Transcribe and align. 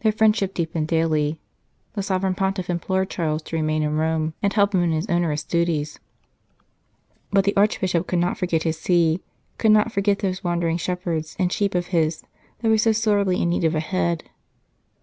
Their 0.00 0.12
friendship 0.12 0.52
deepened 0.52 0.88
daily. 0.88 1.40
The 1.94 2.02
Sovereign 2.02 2.34
Pontiff 2.34 2.68
implored 2.68 3.08
Charles 3.08 3.40
to 3.44 3.56
remain 3.56 3.82
in 3.82 3.96
Rome 3.96 4.34
and 4.42 4.52
help 4.52 4.74
him 4.74 4.82
in 4.82 4.92
his 4.92 5.06
onerous 5.06 5.42
duties, 5.42 5.98
but 7.30 7.44
the 7.44 7.56
Archbishop 7.56 8.06
could 8.06 8.18
not 8.18 8.36
forget 8.36 8.64
his 8.64 8.78
See, 8.78 9.22
could 9.56 9.72
not 9.72 9.90
forget 9.90 10.18
those 10.18 10.44
wandering 10.44 10.76
shepherds 10.76 11.34
and 11.38 11.50
sheep 11.50 11.74
of 11.74 11.86
his 11.86 12.22
that 12.58 12.68
were 12.68 12.76
so 12.76 12.90
47 12.90 12.94
St. 12.94 13.04
Charles 13.04 13.14
Borromeo 13.14 13.24
sorely 13.38 13.42
in 13.42 13.48
need 13.48 13.64
of 13.64 13.74
a 13.74 13.80
head. 13.80 14.24